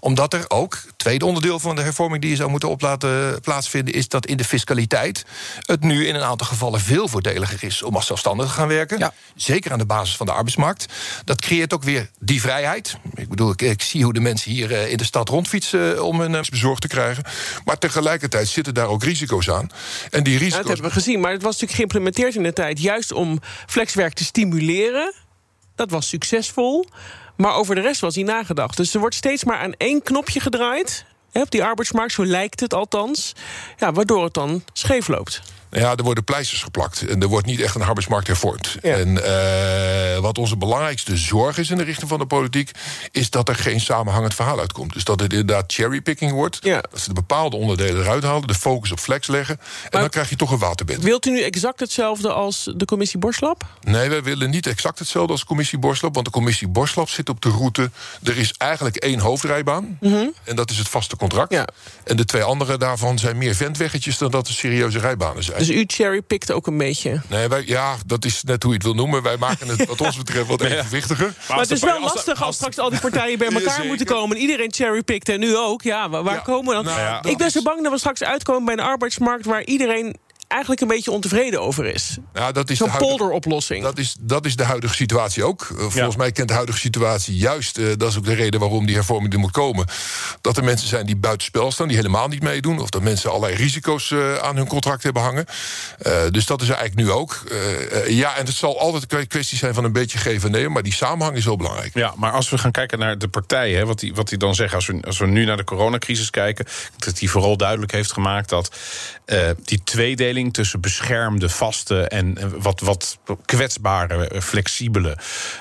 Omdat 0.00 0.32
er 0.32 0.44
ook, 0.48 0.78
tweede 0.96 1.24
onderdeel 1.24 1.58
van 1.58 1.76
de 1.76 1.82
hervorming 1.82 2.20
die 2.20 2.30
je 2.30 2.36
zou 2.36 2.50
moeten 2.50 2.68
op 2.68 2.80
laten 2.80 3.40
plaatsvinden, 3.40 3.94
is 3.94 4.08
dat 4.08 4.26
in 4.26 4.36
de 4.36 4.44
fiscaliteit 4.44 5.24
het 5.60 5.82
nu 5.82 6.06
in 6.06 6.14
een 6.14 6.22
aantal 6.22 6.46
gevallen 6.46 6.80
veel 6.80 7.08
voordeliger 7.08 7.64
is 7.64 7.82
om 7.82 7.94
als 7.94 8.06
zelfstandige 8.06 8.48
te 8.48 8.54
gaan 8.54 8.68
werken. 8.68 8.98
Ja. 8.98 9.12
Zeker 9.34 9.72
aan 9.72 9.78
de 9.78 9.86
basis 9.86 10.16
van 10.16 10.26
de 10.26 10.32
arbeidsmarkt. 10.32 10.86
Dat 11.24 11.40
creëert 11.40 11.74
ook 11.74 11.82
weer 11.82 12.10
die 12.18 12.40
vrijheid. 12.40 12.96
Ik 13.14 13.28
bedoel, 13.28 13.50
ik, 13.50 13.62
ik 13.62 13.82
zie 13.82 14.04
hoe 14.04 14.12
de 14.12 14.20
mensen 14.20 14.50
hier 14.50 14.72
eh, 14.72 14.90
in 14.90 14.96
de 14.96 15.04
stad 15.04 15.28
rondfietsen 15.28 16.04
om 16.04 16.20
hun 16.20 16.32
uh, 16.32 16.40
bezorgd 16.50 16.80
te 16.80 16.88
krijgen. 16.88 17.24
Maar 17.64 17.78
tegelijkertijd 17.78 18.48
zitten 18.48 18.74
daar 18.74 18.88
ook 18.88 19.04
risico's 19.04 19.50
aan. 19.50 19.70
En 20.10 20.22
die 20.22 20.38
risico's. 20.38 20.58
dat 20.58 20.66
hebben 20.66 20.86
we 20.86 20.92
gezien, 20.92 21.20
maar 21.20 21.32
het 21.32 21.42
was 21.42 21.52
natuurlijk 21.52 21.78
geïmplementeerd 21.78 22.34
in 22.34 22.43
tijd 22.52 22.80
juist 22.80 23.12
om 23.12 23.38
flexwerk 23.66 24.12
te 24.12 24.24
stimuleren. 24.24 25.12
Dat 25.74 25.90
was 25.90 26.08
succesvol. 26.08 26.86
Maar 27.36 27.54
over 27.54 27.74
de 27.74 27.80
rest 27.80 28.00
was 28.00 28.14
hij 28.14 28.24
nagedacht. 28.24 28.76
Dus 28.76 28.94
er 28.94 29.00
wordt 29.00 29.14
steeds 29.14 29.44
maar 29.44 29.58
aan 29.58 29.72
één 29.72 30.02
knopje 30.02 30.40
gedraaid. 30.40 31.04
Hè, 31.32 31.40
op 31.40 31.50
die 31.50 31.64
arbeidsmarkt, 31.64 32.12
zo 32.12 32.26
lijkt 32.26 32.60
het 32.60 32.74
althans. 32.74 33.32
Ja, 33.78 33.92
waardoor 33.92 34.24
het 34.24 34.34
dan 34.34 34.64
scheef 34.72 35.08
loopt. 35.08 35.42
Ja, 35.80 35.96
er 35.96 36.02
worden 36.02 36.24
pleisters 36.24 36.62
geplakt. 36.62 37.06
En 37.06 37.22
er 37.22 37.28
wordt 37.28 37.46
niet 37.46 37.60
echt 37.60 37.74
een 37.74 37.82
arbeidsmarkt 37.82 38.26
hervormd. 38.26 38.76
En 38.82 39.08
uh, 39.08 40.18
wat 40.18 40.38
onze 40.38 40.56
belangrijkste 40.56 41.16
zorg 41.16 41.58
is 41.58 41.70
in 41.70 41.76
de 41.76 41.82
richting 41.82 42.08
van 42.08 42.18
de 42.18 42.26
politiek... 42.26 42.70
is 43.10 43.30
dat 43.30 43.48
er 43.48 43.54
geen 43.54 43.80
samenhangend 43.80 44.34
verhaal 44.34 44.60
uitkomt. 44.60 44.92
Dus 44.92 45.04
dat 45.04 45.20
het 45.20 45.32
inderdaad 45.32 45.72
cherrypicking 45.72 46.32
wordt. 46.32 46.58
Ja. 46.60 46.80
Dat 46.90 47.00
ze 47.00 47.08
de 47.08 47.14
bepaalde 47.14 47.56
onderdelen 47.56 48.02
eruit 48.02 48.22
halen, 48.22 48.46
de 48.46 48.54
focus 48.54 48.92
op 48.92 48.98
flex 48.98 49.26
leggen. 49.26 49.60
En 49.90 50.00
dan 50.00 50.08
krijg 50.08 50.28
je 50.28 50.36
toch 50.36 50.50
een 50.50 50.58
waterbed. 50.58 51.02
Wilt 51.02 51.26
u 51.26 51.30
nu 51.30 51.40
exact 51.40 51.80
hetzelfde 51.80 52.32
als 52.32 52.72
de 52.76 52.84
commissie 52.84 53.18
Borslap? 53.18 53.64
Nee, 53.80 54.08
wij 54.08 54.22
willen 54.22 54.50
niet 54.50 54.66
exact 54.66 54.98
hetzelfde 54.98 55.32
als 55.32 55.40
de 55.40 55.46
commissie 55.46 55.78
Borslap. 55.78 56.14
Want 56.14 56.26
de 56.26 56.32
commissie 56.32 56.68
Borslap 56.68 57.08
zit 57.08 57.28
op 57.28 57.42
de 57.42 57.50
route... 57.50 57.90
er 58.22 58.36
is 58.36 58.54
eigenlijk 58.58 58.96
één 58.96 59.18
hoofdrijbaan. 59.18 59.98
Mm 60.00 60.12
-hmm. 60.12 60.32
En 60.44 60.56
dat 60.56 60.70
is 60.70 60.78
het 60.78 60.88
vaste 60.88 61.16
contract. 61.16 61.52
Ja. 61.52 61.68
En 62.04 62.16
de 62.16 62.24
twee 62.24 62.42
andere 62.42 62.78
daarvan 62.78 63.18
zijn 63.18 63.38
meer 63.38 63.54
ventweggetjes... 63.54 64.18
dan 64.18 64.30
dat 64.30 64.48
er 64.48 64.54
serieuze 64.54 64.98
rijbanen 64.98 65.44
zijn. 65.44 65.63
Dus 65.66 65.76
u 65.76 65.84
cherrypikt 65.86 66.52
ook 66.52 66.66
een 66.66 66.78
beetje? 66.78 67.20
Nee, 67.28 67.48
wij, 67.48 67.62
ja, 67.66 67.96
dat 68.06 68.24
is 68.24 68.42
net 68.42 68.62
hoe 68.62 68.72
je 68.72 68.78
het 68.78 68.86
wil 68.86 68.94
noemen. 68.94 69.22
Wij 69.22 69.36
maken 69.36 69.68
het 69.68 69.86
wat 69.86 70.00
ons 70.00 70.16
betreft 70.16 70.46
wat 70.46 70.60
evenwichtiger. 70.70 71.26
Maar, 71.26 71.44
maar 71.48 71.58
het 71.58 71.70
is 71.70 71.80
wel 71.80 72.00
lastig 72.00 72.42
als, 72.42 72.56
straks 72.56 72.78
al 72.78 72.90
die 72.90 73.00
partijen 73.00 73.38
bij 73.38 73.48
elkaar 73.60 73.84
moeten 73.84 74.06
komen... 74.06 74.36
en 74.36 74.42
iedereen 74.42 74.72
cherrypikt 74.72 75.28
en 75.28 75.40
nu 75.40 75.56
ook. 75.56 75.82
Ja, 75.82 76.08
waar, 76.08 76.22
waar 76.22 76.42
komen 76.42 76.68
we 76.68 76.74
dan? 76.74 76.84
Nou, 76.84 77.28
ik 77.28 77.36
ben 77.36 77.50
zo 77.50 77.62
bang 77.62 77.82
dat 77.82 77.92
we 77.92 77.98
straks 77.98 78.22
uitkomen 78.22 78.64
bij 78.64 78.74
een 78.74 78.90
arbeidsmarkt... 78.90 79.46
waar 79.46 79.64
iedereen 79.64 80.16
eigenlijk 80.54 80.80
een 80.80 80.88
beetje 80.88 81.10
ontevreden 81.10 81.60
over 81.60 81.86
is. 81.86 82.18
Ja, 82.34 82.52
dat 82.52 82.70
is 82.70 82.78
Zo'n 82.78 82.90
polderoplossing. 82.98 83.82
Dat 83.82 83.98
is, 83.98 84.16
dat 84.20 84.46
is 84.46 84.56
de 84.56 84.64
huidige 84.64 84.94
situatie 84.94 85.44
ook. 85.44 85.68
Uh, 85.72 85.78
volgens 85.78 86.16
mij 86.16 86.32
kent 86.32 86.48
de 86.48 86.54
huidige 86.54 86.78
situatie 86.78 87.36
juist... 87.36 87.78
Uh, 87.78 87.92
dat 87.96 88.10
is 88.10 88.16
ook 88.16 88.24
de 88.24 88.34
reden 88.34 88.60
waarom 88.60 88.86
die 88.86 88.94
hervorming 88.94 89.32
er 89.32 89.38
moet 89.38 89.50
komen... 89.50 89.86
dat 90.40 90.56
er 90.56 90.64
mensen 90.64 90.88
zijn 90.88 91.06
die 91.06 91.16
buitenspel 91.16 91.72
staan, 91.72 91.88
die 91.88 91.96
helemaal 91.96 92.28
niet 92.28 92.42
meedoen... 92.42 92.80
of 92.80 92.90
dat 92.90 93.02
mensen 93.02 93.30
allerlei 93.30 93.54
risico's 93.54 94.10
uh, 94.10 94.36
aan 94.36 94.56
hun 94.56 94.66
contract 94.66 95.02
hebben 95.02 95.22
hangen. 95.22 95.46
dus 96.30 96.46
dat 96.46 96.62
is 96.62 96.68
er 96.68 96.74
eigenlijk 96.74 97.08
nu 97.08 97.14
ook. 97.14 97.42
ja, 98.08 98.36
en 98.36 98.46
het 98.46 98.54
zal 98.54 98.80
altijd 98.80 99.12
een 99.12 99.26
kwestie 99.26 99.58
zijn 99.58 99.74
van 99.74 99.84
een 99.84 99.92
beetje 99.92 100.18
geven 100.18 100.48
en 100.48 100.54
nemen... 100.54 100.72
maar 100.72 100.82
die 100.82 100.92
samenhang 100.92 101.36
is 101.36 101.44
wel 101.44 101.56
belangrijk. 101.56 101.94
Ja, 101.94 102.14
maar 102.16 102.32
als 102.32 102.50
we 102.50 102.58
gaan 102.58 102.70
kijken 102.70 102.98
naar 102.98 103.18
de 103.18 103.28
partijen... 103.28 103.78
Hè, 103.78 103.86
wat, 103.86 103.98
die, 103.98 104.14
wat 104.14 104.28
die 104.28 104.38
dan 104.38 104.54
zeggen, 104.54 104.76
als 104.76 104.86
we, 104.86 104.98
als 105.06 105.18
we 105.18 105.26
nu 105.26 105.44
naar 105.44 105.56
de 105.56 105.64
coronacrisis 105.64 106.30
kijken... 106.30 106.66
dat 106.96 107.18
die 107.18 107.30
vooral 107.30 107.56
duidelijk 107.56 107.92
heeft 107.92 108.12
gemaakt 108.12 108.48
dat 108.48 108.76
die 109.64 109.82
tweedeling 109.84 110.43
tussen 110.50 110.80
beschermde, 110.80 111.48
vaste 111.48 112.08
en 112.08 112.38
wat, 112.62 112.80
wat 112.80 113.18
kwetsbare, 113.44 114.28
eh, 114.28 114.40
flexibele 114.40 115.18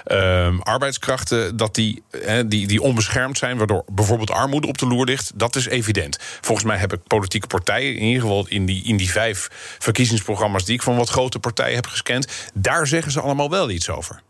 uh, 0.08 0.60
arbeidskrachten, 0.60 1.58
dat 1.58 1.76
die, 1.76 2.04
die, 2.46 2.68
die 2.68 2.82
onbeschermd 2.82 3.38
zijn, 3.38 3.58
waardoor 3.58 3.84
bijvoorbeeld 3.92 4.32
armoede 4.32 4.68
op 4.68 4.78
de 4.78 4.88
loer 4.88 5.06
ligt, 5.06 5.32
dat 5.36 5.56
is 5.56 5.68
evident. 5.68 6.18
Volgens 6.42 6.68
mij 6.68 6.78
hebben 6.78 7.04
politieke 7.08 7.48
partijen, 7.48 7.96
in 7.96 8.06
ieder 8.06 8.22
geval 8.22 8.48
in 8.48 8.66
die, 8.66 8.84
in 8.84 8.98
die 8.98 9.12
vijf 9.12 9.48
verkiezingsprogramma's 9.80 10.66
die 10.66 10.76
ik 10.76 10.82
van 10.82 10.96
wat 10.96 11.10
grote 11.10 11.40
partijen 11.40 11.76
heb 11.76 11.88
gescand, 11.88 12.28
daar 12.54 12.88
zeggen 12.88 13.12
ze 13.12 13.22
allemaal 13.22 13.50
wel 13.50 13.70
iets 13.70 13.90
over. 13.90 14.22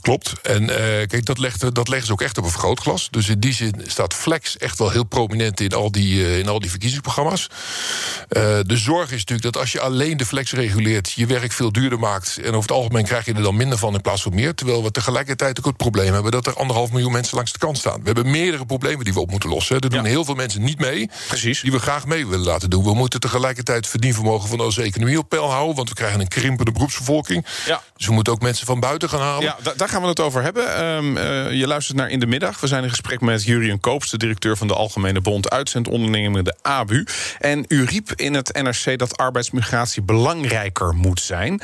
Klopt. 0.00 0.32
En 0.42 0.62
uh, 0.62 0.68
kijk, 1.06 1.24
dat, 1.24 1.38
legt, 1.38 1.74
dat 1.74 1.88
leggen 1.88 2.06
ze 2.06 2.12
ook 2.12 2.22
echt 2.22 2.38
op 2.38 2.44
een 2.44 2.50
vergrootglas. 2.50 3.08
Dus 3.10 3.28
in 3.28 3.40
die 3.40 3.52
zin 3.52 3.82
staat 3.86 4.14
Flex 4.14 4.56
echt 4.56 4.78
wel 4.78 4.90
heel 4.90 5.04
prominent 5.04 5.60
in 5.60 5.72
al 5.72 5.90
die, 5.90 6.14
uh, 6.14 6.38
in 6.38 6.48
al 6.48 6.60
die 6.60 6.70
verkiezingsprogramma's. 6.70 7.46
Uh, 7.48 8.42
de 8.66 8.76
zorg 8.76 9.04
is 9.04 9.18
natuurlijk 9.18 9.52
dat 9.52 9.56
als 9.56 9.72
je 9.72 9.80
alleen 9.80 10.16
de 10.16 10.26
Flex 10.26 10.52
reguleert, 10.52 11.12
je 11.12 11.26
werk 11.26 11.52
veel 11.52 11.72
duurder 11.72 11.98
maakt. 11.98 12.38
En 12.38 12.48
over 12.48 12.60
het 12.60 12.70
algemeen 12.70 13.04
krijg 13.04 13.24
je 13.24 13.34
er 13.34 13.42
dan 13.42 13.56
minder 13.56 13.78
van 13.78 13.94
in 13.94 14.00
plaats 14.00 14.22
van 14.22 14.34
meer. 14.34 14.54
Terwijl 14.54 14.82
we 14.82 14.90
tegelijkertijd 14.90 15.58
ook 15.58 15.64
het 15.64 15.76
probleem 15.76 16.12
hebben 16.12 16.32
dat 16.32 16.46
er 16.46 16.54
anderhalf 16.54 16.90
miljoen 16.90 17.12
mensen 17.12 17.36
langs 17.36 17.52
de 17.52 17.58
kant 17.58 17.78
staan. 17.78 17.98
We 17.98 18.06
hebben 18.06 18.30
meerdere 18.30 18.66
problemen 18.66 19.04
die 19.04 19.14
we 19.14 19.20
op 19.20 19.30
moeten 19.30 19.50
lossen. 19.50 19.80
Er 19.80 19.90
doen 19.90 20.04
heel 20.04 20.24
veel 20.24 20.34
mensen 20.34 20.62
niet 20.62 20.78
mee. 20.78 21.10
Precies. 21.28 21.60
Die 21.60 21.72
we 21.72 21.78
graag 21.78 22.06
mee 22.06 22.26
willen 22.26 22.46
laten 22.46 22.70
doen. 22.70 22.84
We 22.84 22.94
moeten 22.94 23.20
tegelijkertijd 23.20 23.78
het 23.78 23.88
verdienvermogen 23.88 24.48
van 24.48 24.60
onze 24.60 24.82
economie 24.82 25.18
op 25.18 25.28
peil 25.28 25.50
houden. 25.50 25.76
Want 25.76 25.88
we 25.88 25.94
krijgen 25.94 26.20
een 26.20 26.28
krimpende 26.28 26.72
beroepsbevolking. 26.72 27.46
Ja. 27.66 27.82
Dus 27.96 28.06
we 28.06 28.12
moeten 28.12 28.32
ook 28.32 28.40
mensen 28.40 28.66
van 28.66 28.80
buiten 28.80 29.08
gaan 29.08 29.20
halen. 29.20 29.42
Ja, 29.42 29.56
daar 29.88 29.96
gaan 29.96 30.14
we 30.14 30.14
het 30.14 30.26
over 30.26 30.42
hebben. 30.42 30.84
Um, 30.84 31.16
uh, 31.16 31.52
je 31.52 31.66
luistert 31.66 31.96
naar 31.96 32.10
In 32.10 32.20
de 32.20 32.26
Middag. 32.26 32.60
We 32.60 32.66
zijn 32.66 32.82
in 32.82 32.88
gesprek 32.88 33.20
met 33.20 33.44
Jurien 33.44 33.80
Koops, 33.80 34.10
de 34.10 34.16
directeur 34.16 34.56
van 34.56 34.66
de 34.66 34.74
Algemene 34.74 35.20
Bond 35.20 35.50
Uitzendondernemingen, 35.50 36.44
de 36.44 36.54
ABU. 36.62 37.06
En 37.38 37.64
u 37.68 37.84
riep 37.84 38.12
in 38.14 38.34
het 38.34 38.62
NRC 38.62 38.98
dat 38.98 39.16
arbeidsmigratie 39.16 40.02
belangrijker 40.02 40.94
moet 40.94 41.20
zijn. 41.20 41.60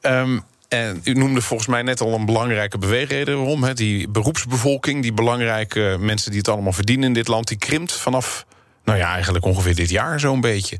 Um, 0.00 0.42
en 0.68 1.00
u 1.04 1.12
noemde 1.12 1.40
volgens 1.40 1.68
mij 1.68 1.82
net 1.82 2.00
al 2.00 2.14
een 2.14 2.24
belangrijke 2.24 2.78
beweegreden 2.78 3.36
waarom. 3.36 3.64
He, 3.64 3.74
die 3.74 4.08
beroepsbevolking, 4.08 5.02
die 5.02 5.12
belangrijke 5.12 5.96
mensen 6.00 6.30
die 6.30 6.40
het 6.40 6.48
allemaal 6.48 6.72
verdienen 6.72 7.06
in 7.06 7.14
dit 7.14 7.28
land, 7.28 7.48
die 7.48 7.58
krimpt 7.58 7.92
vanaf, 7.92 8.46
nou 8.84 8.98
ja, 8.98 9.12
eigenlijk 9.12 9.44
ongeveer 9.44 9.74
dit 9.74 9.90
jaar 9.90 10.20
zo'n 10.20 10.40
beetje. 10.40 10.78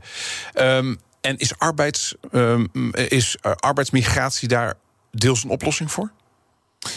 Um, 0.54 1.00
en 1.20 1.36
is, 1.36 1.58
arbeids, 1.58 2.14
is 2.92 3.36
uh, 3.46 3.52
arbeidsmigratie 3.52 4.48
daar 4.48 4.74
deels 5.10 5.44
een 5.44 5.50
oplossing 5.50 5.92
voor? 5.92 6.10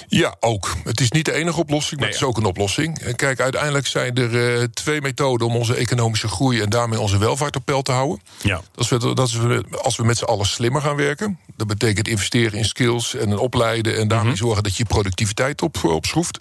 Ja, 0.08 0.36
ook. 0.40 0.76
Het 0.84 1.00
is 1.00 1.12
niet 1.12 1.26
de 1.26 1.34
enige 1.34 1.60
oplossing, 1.60 2.00
maar 2.00 2.10
nee, 2.10 2.18
het 2.18 2.24
is 2.24 2.28
ook 2.28 2.38
een 2.38 2.46
oplossing. 2.46 3.00
En 3.00 3.16
kijk, 3.16 3.40
uiteindelijk 3.40 3.88
zijn 3.88 4.16
er 4.16 4.60
uh, 4.60 4.64
twee 4.74 5.02
methoden 5.02 5.48
om 5.48 5.56
onze 5.56 5.76
economische 5.76 6.28
groei 6.28 6.62
en 6.62 6.70
daarmee 6.70 7.00
onze 7.00 7.18
welvaart 7.18 7.56
op 7.56 7.66
peil 7.66 7.82
te 7.82 7.92
houden. 7.92 8.22
Ja. 8.42 8.62
Dat 8.76 8.92
is, 8.92 9.00
dat 9.16 9.28
is 9.28 9.38
als 9.82 9.98
we 9.98 10.04
met 10.04 10.18
z'n 10.18 10.24
allen 10.24 10.46
slimmer 10.46 10.82
gaan 10.82 10.96
werken. 10.96 11.40
Dat 11.58 11.68
betekent 11.68 12.08
investeren 12.08 12.60
in 12.60 12.66
skills 12.66 13.16
en 13.16 13.38
opleiden 13.38 13.98
en 13.98 14.08
daarmee 14.08 14.20
mm 14.20 14.38
-hmm. 14.38 14.46
zorgen 14.48 14.64
dat 14.64 14.76
je 14.76 14.84
je 14.84 14.90
productiviteit 14.90 15.62
op, 15.62 15.84
opschroeft. 15.84 16.40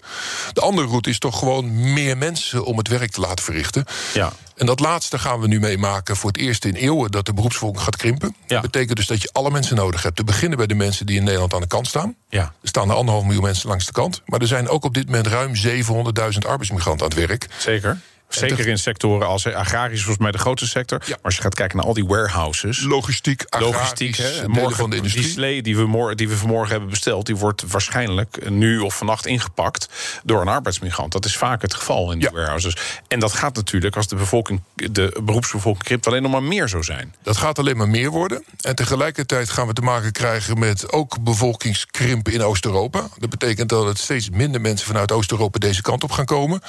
De 0.53 0.61
andere 0.61 0.87
route 0.87 1.09
is 1.09 1.19
toch 1.19 1.39
gewoon 1.39 1.93
meer 1.93 2.17
mensen 2.17 2.65
om 2.65 2.77
het 2.77 2.87
werk 2.87 3.11
te 3.11 3.21
laten 3.21 3.43
verrichten. 3.43 3.85
Ja. 4.13 4.33
En 4.55 4.65
dat 4.65 4.79
laatste 4.79 5.19
gaan 5.19 5.39
we 5.39 5.47
nu 5.47 5.59
meemaken 5.59 6.15
voor 6.15 6.29
het 6.29 6.39
eerst 6.39 6.65
in 6.65 6.75
eeuwen 6.75 7.11
dat 7.11 7.25
de 7.25 7.33
beroepsvolking 7.33 7.83
gaat 7.83 7.95
krimpen. 7.95 8.35
Ja. 8.47 8.61
Dat 8.61 8.71
betekent 8.71 8.97
dus 8.97 9.07
dat 9.07 9.21
je 9.21 9.29
alle 9.31 9.51
mensen 9.51 9.75
nodig 9.75 10.03
hebt. 10.03 10.15
Te 10.15 10.23
beginnen 10.23 10.57
bij 10.57 10.67
de 10.67 10.75
mensen 10.75 11.05
die 11.05 11.17
in 11.17 11.23
Nederland 11.23 11.53
aan 11.53 11.61
de 11.61 11.67
kant 11.67 11.87
staan. 11.87 12.15
Ja. 12.29 12.41
Er 12.41 12.67
staan 12.67 12.89
er 12.89 12.95
anderhalf 12.95 13.25
miljoen 13.25 13.43
mensen 13.43 13.69
langs 13.69 13.85
de 13.85 13.91
kant. 13.91 14.21
Maar 14.25 14.41
er 14.41 14.47
zijn 14.47 14.67
ook 14.67 14.83
op 14.83 14.93
dit 14.93 15.05
moment 15.05 15.27
ruim 15.27 15.53
700.000 15.55 16.47
arbeidsmigranten 16.47 17.05
aan 17.05 17.17
het 17.17 17.27
werk. 17.27 17.47
Zeker. 17.57 17.99
Zeker 18.29 18.67
in 18.67 18.77
sectoren 18.77 19.27
als 19.27 19.47
agrarisch, 19.47 19.99
volgens 19.99 20.23
mij 20.23 20.31
de 20.31 20.37
grootste 20.37 20.67
sector. 20.67 20.99
Maar 21.07 21.17
als 21.21 21.35
je 21.35 21.41
gaat 21.41 21.55
kijken 21.55 21.77
naar 21.77 21.85
al 21.85 21.93
die 21.93 22.05
warehouses. 22.05 22.83
Logistiek, 22.83 23.45
logistiek 23.59 24.15
hè, 24.15 24.47
morgen, 24.47 24.75
van 24.75 24.89
de 24.89 24.95
industrie. 24.95 25.23
Die 25.23 25.31
slee 25.31 25.61
die 25.61 25.77
we, 25.77 25.85
morgen, 25.85 26.17
die 26.17 26.29
we 26.29 26.37
vanmorgen 26.37 26.71
hebben 26.71 26.89
besteld, 26.89 27.25
die 27.25 27.35
wordt 27.35 27.63
waarschijnlijk 27.67 28.49
nu 28.49 28.79
of 28.79 28.97
vannacht 28.97 29.25
ingepakt 29.25 29.89
door 30.23 30.41
een 30.41 30.47
arbeidsmigrant. 30.47 31.11
Dat 31.11 31.25
is 31.25 31.37
vaak 31.37 31.61
het 31.61 31.73
geval 31.73 32.11
in 32.11 32.19
die 32.19 32.29
warehouses. 32.29 32.77
En 33.07 33.19
dat 33.19 33.33
gaat 33.33 33.55
natuurlijk 33.55 33.95
als 33.95 34.07
de 34.07 34.15
bevolking, 34.15 34.61
de 34.75 35.19
beroepsbevolking 35.23 35.83
krimpt, 35.83 36.07
alleen 36.07 36.21
nog 36.21 36.31
maar 36.31 36.43
meer 36.43 36.67
zo 36.67 36.81
zijn. 36.81 37.15
Dat 37.23 37.37
gaat 37.37 37.59
alleen 37.59 37.77
maar 37.77 37.89
meer 37.89 38.09
worden. 38.09 38.43
En 38.61 38.75
tegelijkertijd 38.75 39.49
gaan 39.49 39.67
we 39.67 39.73
te 39.73 39.81
maken 39.81 40.11
krijgen 40.11 40.59
met 40.59 40.91
ook 40.91 41.23
bevolkingskrimp 41.23 42.29
in 42.29 42.41
Oost-Europa. 42.41 43.07
Dat 43.17 43.29
betekent 43.29 43.69
dat 43.69 43.85
het 43.85 43.99
steeds 43.99 44.29
minder 44.29 44.61
mensen 44.61 44.87
vanuit 44.87 45.11
Oost-Europa 45.11 45.59
deze 45.59 45.81
kant 45.81 46.03
op 46.03 46.11
gaan 46.11 46.25
komen. 46.25 46.61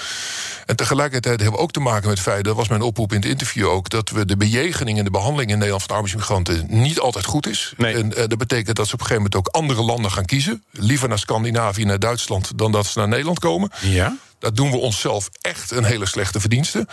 En 0.66 0.76
tegelijkertijd 0.76 1.40
hebben 1.46 1.64
ook 1.64 1.72
te 1.72 1.80
maken 1.80 2.08
met 2.08 2.18
het 2.18 2.26
feit, 2.26 2.44
dat 2.44 2.56
was 2.56 2.68
mijn 2.68 2.82
oproep 2.82 3.12
in 3.12 3.20
het 3.20 3.28
interview 3.28 3.68
ook, 3.68 3.88
dat 3.88 4.10
we 4.10 4.24
de 4.24 4.36
bejegening 4.36 4.98
en 4.98 5.04
de 5.04 5.10
behandeling 5.10 5.50
in 5.50 5.56
Nederland 5.56 5.82
van 5.82 5.94
arbeidsmigranten 5.94 6.66
niet 6.68 7.00
altijd 7.00 7.24
goed 7.24 7.46
is. 7.46 7.74
En 7.76 8.06
uh, 8.06 8.14
dat 8.14 8.38
betekent 8.38 8.76
dat 8.76 8.86
ze 8.86 8.94
op 8.94 9.00
een 9.00 9.06
gegeven 9.06 9.30
moment 9.30 9.34
ook 9.34 9.48
andere 9.48 9.82
landen 9.82 10.10
gaan 10.10 10.24
kiezen. 10.24 10.64
Liever 10.70 11.08
naar 11.08 11.18
Scandinavië, 11.18 11.84
naar 11.84 11.98
Duitsland, 11.98 12.58
dan 12.58 12.72
dat 12.72 12.86
ze 12.86 12.98
naar 12.98 13.08
Nederland 13.08 13.38
komen. 13.38 13.70
Ja. 13.80 14.16
Dat 14.38 14.57
doen 14.57 14.71
we 14.71 14.76
onszelf 14.76 15.28
echt 15.40 15.71
een 15.71 15.85
hele 15.85 16.07
slechte 16.07 16.40
verdienste. 16.40 16.87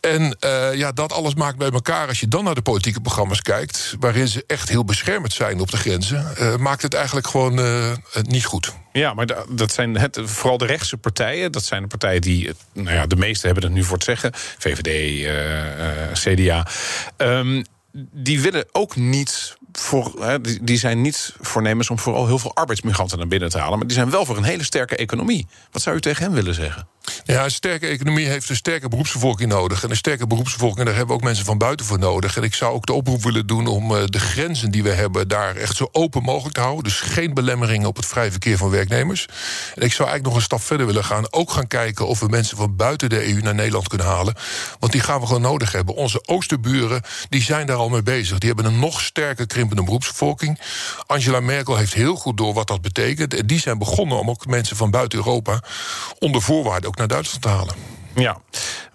En 0.00 0.36
uh, 0.44 0.74
ja, 0.74 0.92
dat 0.92 1.12
alles 1.12 1.34
maakt 1.34 1.58
bij 1.58 1.70
elkaar, 1.70 2.08
als 2.08 2.20
je 2.20 2.28
dan 2.28 2.44
naar 2.44 2.54
de 2.54 2.62
politieke 2.62 3.00
programma's 3.00 3.42
kijkt, 3.42 3.94
waarin 3.98 4.28
ze 4.28 4.44
echt 4.46 4.68
heel 4.68 4.84
beschermend 4.84 5.32
zijn 5.32 5.60
op 5.60 5.70
de 5.70 5.76
grenzen, 5.76 6.32
uh, 6.40 6.56
maakt 6.56 6.82
het 6.82 6.94
eigenlijk 6.94 7.26
gewoon 7.26 7.58
uh, 7.58 7.92
niet 8.22 8.44
goed. 8.44 8.72
Ja, 8.92 9.14
maar 9.14 9.26
dat 9.48 9.72
zijn 9.72 9.98
het, 9.98 10.18
vooral 10.22 10.58
de 10.58 10.66
rechtse 10.66 10.96
partijen. 10.96 11.52
Dat 11.52 11.64
zijn 11.64 11.82
de 11.82 11.88
partijen 11.88 12.20
die, 12.20 12.50
nou 12.72 12.96
ja, 12.96 13.06
de 13.06 13.16
meeste 13.16 13.46
hebben 13.46 13.64
het 13.64 13.72
nu 13.72 13.84
voor 13.84 13.96
het 13.96 14.04
zeggen: 14.04 14.30
VVD, 14.34 15.26
CDA. 16.12 16.66
Um, 17.16 17.64
die 18.12 18.40
willen 18.40 18.64
ook 18.72 18.96
niet 18.96 19.56
voor, 19.80 20.12
hè, 20.24 20.40
die, 20.40 20.64
die, 20.64 20.78
zijn 20.78 21.00
niet 21.00 21.34
voornemens 21.40 21.90
om 21.90 21.98
vooral 21.98 22.26
heel 22.26 22.38
veel 22.38 22.54
arbeidsmigranten 22.54 23.18
naar 23.18 23.26
binnen 23.26 23.48
te 23.48 23.58
halen. 23.58 23.78
Maar 23.78 23.86
die 23.86 23.96
zijn 23.96 24.10
wel 24.10 24.24
voor 24.24 24.36
een 24.36 24.42
hele 24.42 24.64
sterke 24.64 24.96
economie. 24.96 25.46
Wat 25.70 25.82
zou 25.82 25.96
u 25.96 26.00
tegen 26.00 26.24
hen 26.24 26.32
willen 26.32 26.54
zeggen? 26.54 26.88
Ja, 27.24 27.44
een 27.44 27.50
sterke 27.50 27.86
economie 27.86 28.26
heeft 28.26 28.48
een 28.48 28.56
sterke 28.56 28.88
beroepsbevolking 28.88 29.50
nodig. 29.50 29.82
En 29.84 29.90
een 29.90 29.96
sterke 29.96 30.26
beroepsbevolking, 30.26 30.86
daar 30.86 30.94
hebben 30.94 31.14
we 31.14 31.20
ook 31.20 31.28
mensen 31.28 31.44
van 31.44 31.58
buiten 31.58 31.86
voor 31.86 31.98
nodig. 31.98 32.36
En 32.36 32.42
ik 32.42 32.54
zou 32.54 32.74
ook 32.74 32.86
de 32.86 32.92
oproep 32.92 33.22
willen 33.22 33.46
doen 33.46 33.66
om 33.66 33.92
uh, 33.92 34.02
de 34.04 34.20
grenzen 34.20 34.70
die 34.70 34.82
we 34.82 34.90
hebben... 34.90 35.28
daar 35.28 35.56
echt 35.56 35.76
zo 35.76 35.88
open 35.92 36.22
mogelijk 36.22 36.54
te 36.54 36.60
houden. 36.60 36.84
Dus 36.84 37.00
geen 37.00 37.34
belemmeringen 37.34 37.88
op 37.88 37.96
het 37.96 38.06
vrij 38.06 38.30
verkeer 38.30 38.56
van 38.56 38.70
werknemers. 38.70 39.26
En 39.74 39.82
ik 39.82 39.92
zou 39.92 40.08
eigenlijk 40.08 40.24
nog 40.24 40.34
een 40.34 40.42
stap 40.42 40.62
verder 40.62 40.86
willen 40.86 41.04
gaan. 41.04 41.32
Ook 41.32 41.50
gaan 41.50 41.66
kijken 41.66 42.06
of 42.06 42.20
we 42.20 42.28
mensen 42.28 42.56
van 42.56 42.76
buiten 42.76 43.08
de 43.08 43.28
EU 43.28 43.40
naar 43.40 43.54
Nederland 43.54 43.88
kunnen 43.88 44.06
halen. 44.06 44.34
Want 44.78 44.92
die 44.92 45.00
gaan 45.00 45.20
we 45.20 45.26
gewoon 45.26 45.42
nodig 45.42 45.72
hebben. 45.72 45.94
Onze 45.94 46.22
oosterburen 46.26 47.02
die 47.28 47.42
zijn 47.42 47.66
daar 47.66 47.76
al 47.76 47.88
mee 47.88 48.02
bezig. 48.02 48.38
Die 48.38 48.52
hebben 48.52 48.72
een 48.72 48.78
nog 48.78 49.00
sterker 49.00 49.46
krimpende 49.46 49.84
beroepsbevolking. 49.84 50.60
Angela 51.06 51.40
Merkel 51.40 51.76
heeft 51.76 51.94
heel 51.94 52.16
goed 52.16 52.36
door 52.36 52.54
wat 52.54 52.66
dat 52.66 52.80
betekent. 52.80 53.34
En 53.34 53.46
die 53.46 53.60
zijn 53.60 53.78
begonnen 53.78 54.18
om 54.18 54.30
ook 54.30 54.46
mensen 54.46 54.76
van 54.76 54.90
buiten 54.90 55.18
Europa... 55.18 55.62
onder 56.18 56.42
voorwaarden 56.42 56.89
ook 56.90 56.96
naar 56.96 57.08
Duitsland 57.08 57.42
te 57.42 57.48
halen. 57.48 57.74
Ja, 58.14 58.40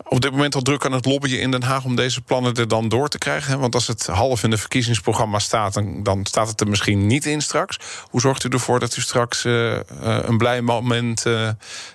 op 0.08 0.22
dit 0.22 0.32
moment 0.32 0.56
al 0.56 0.62
druk 0.62 0.86
aan 0.86 0.92
het 0.92 1.06
lobbyen 1.06 1.42
in 1.42 1.52
Den 1.52 1.64
Haag 1.64 1.84
om 1.84 1.96
deze 1.96 2.22
plannen 2.22 2.54
er 2.54 2.68
dan 2.68 2.90
door 2.90 3.08
te 3.08 3.18
krijgen. 3.18 3.60
Want 3.60 3.74
als 3.74 3.88
het 3.88 4.06
half 4.06 4.44
in 4.44 4.50
de 4.50 4.58
verkiezingsprogramma 4.58 5.40
staat, 5.40 5.82
dan 6.04 6.26
staat 6.26 6.48
het 6.48 6.62
er 6.62 6.68
misschien 6.68 7.08
niet 7.08 7.26
in 7.26 7.42
straks. 7.42 7.80
Hoe 8.10 8.22
zorgt 8.22 8.44
u 8.44 8.50
ervoor 8.50 8.80
dat 8.80 8.98
u 8.98 9.02
straks 9.02 9.46
uh, 9.46 9.80
een 10.02 10.38
blij 10.38 10.62
moment 10.62 11.26
uh, 11.26 11.50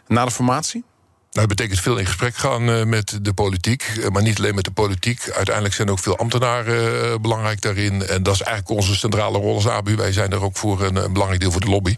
na 0.07 0.25
de 0.25 0.31
formatie? 0.31 0.85
Nou, 1.33 1.47
dat 1.47 1.57
betekent 1.57 1.81
veel 1.81 1.97
in 1.97 2.07
gesprek 2.07 2.37
gaan 2.37 2.89
met 2.89 3.19
de 3.23 3.33
politiek. 3.33 4.11
maar 4.13 4.23
niet 4.23 4.39
alleen 4.39 4.55
met 4.55 4.65
de 4.65 4.71
politiek. 4.71 5.31
Uiteindelijk 5.31 5.75
zijn 5.75 5.91
ook 5.91 5.99
veel 5.99 6.17
ambtenaren 6.17 7.23
belangrijk 7.23 7.61
daarin. 7.61 8.07
En 8.07 8.23
dat 8.23 8.35
is 8.35 8.43
eigenlijk 8.43 8.81
onze 8.81 8.97
centrale 8.97 9.39
rol 9.39 9.55
als 9.55 9.69
ABU. 9.69 9.97
Wij 9.97 10.13
zijn 10.13 10.33
er 10.33 10.43
ook 10.43 10.57
voor 10.57 10.83
een, 10.83 10.97
een 10.97 11.13
belangrijk 11.13 11.41
deel 11.43 11.53
voor 11.53 11.61
de 11.61 11.71
lobby. 11.71 11.97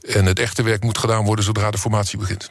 En 0.00 0.26
het 0.26 0.38
echte 0.38 0.62
werk 0.62 0.82
moet 0.82 0.98
gedaan 0.98 1.24
worden 1.24 1.44
zodra 1.44 1.70
de 1.70 1.78
formatie 1.78 2.18
begint. 2.18 2.50